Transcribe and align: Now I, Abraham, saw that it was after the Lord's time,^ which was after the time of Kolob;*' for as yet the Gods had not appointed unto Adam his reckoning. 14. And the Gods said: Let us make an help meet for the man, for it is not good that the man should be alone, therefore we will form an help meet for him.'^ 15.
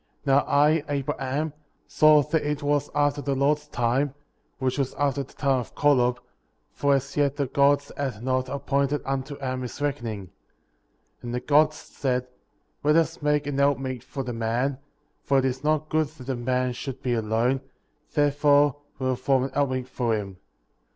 Now 0.25 0.39
I, 0.47 0.83
Abraham, 0.89 1.53
saw 1.85 2.23
that 2.23 2.41
it 2.43 2.63
was 2.63 2.89
after 2.95 3.21
the 3.21 3.35
Lord's 3.35 3.67
time,^ 3.67 4.15
which 4.57 4.79
was 4.79 4.95
after 4.95 5.21
the 5.21 5.33
time 5.33 5.59
of 5.59 5.75
Kolob;*' 5.75 6.17
for 6.73 6.95
as 6.95 7.15
yet 7.15 7.35
the 7.35 7.45
Gods 7.45 7.91
had 7.95 8.23
not 8.23 8.49
appointed 8.49 9.03
unto 9.05 9.37
Adam 9.37 9.61
his 9.61 9.79
reckoning. 9.79 10.31
14. 11.17 11.17
And 11.21 11.35
the 11.35 11.39
Gods 11.39 11.75
said: 11.75 12.25
Let 12.83 12.95
us 12.95 13.21
make 13.21 13.45
an 13.45 13.59
help 13.59 13.77
meet 13.77 14.03
for 14.03 14.23
the 14.23 14.33
man, 14.33 14.79
for 15.21 15.37
it 15.37 15.45
is 15.45 15.63
not 15.63 15.87
good 15.89 16.07
that 16.07 16.25
the 16.25 16.35
man 16.35 16.73
should 16.73 17.03
be 17.03 17.13
alone, 17.13 17.61
therefore 18.15 18.77
we 18.97 19.05
will 19.05 19.15
form 19.15 19.43
an 19.43 19.51
help 19.51 19.69
meet 19.69 19.87
for 19.87 20.15
him.'^ 20.15 20.29
15. 20.29 20.37